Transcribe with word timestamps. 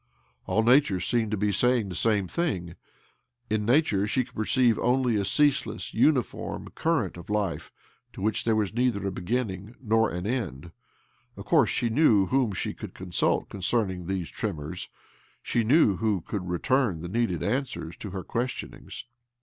All 0.47 0.63
nature 0.63 0.99
seemed 0.99 1.29
to 1.29 1.37
be 1.37 1.51
saying 1.51 1.89
the 1.89 1.95
same 1.95 2.27
thing; 2.27 2.73
in 3.51 3.65
nature 3.67 4.07
she 4.07 4.23
could 4.25 4.33
perceive 4.33 4.79
only 4.79 5.15
a 5.15 5.23
ceaseless, 5.23 5.93
uniform 5.93 6.69
current 6.73 7.17
of 7.17 7.29
life 7.29 7.71
to 8.13 8.21
which 8.23 8.43
there 8.43 8.55
was 8.55 8.73
neither 8.73 9.05
a 9.05 9.11
beginning 9.11 9.75
nor 9.79 10.09
an 10.09 10.25
ending. 10.25 10.71
Of 11.37 11.45
course, 11.45 11.69
she 11.69 11.89
knew 11.89 12.25
whom 12.25 12.51
she 12.53 12.73
could 12.73 12.95
consult 12.95 13.49
concerning 13.49 14.07
these 14.07 14.31
tremors— 14.31 14.89
she 15.43 15.63
knew 15.63 15.91
2 15.91 15.91
50 15.91 15.97
OBLOMOV 15.97 15.99
who 15.99 16.21
could 16.21 16.49
return 16.49 17.01
the 17.03 17.07
needed 17.07 17.43
answers 17.43 17.95
to 17.97 18.09
her 18.09 18.23
questionings. 18.23 19.05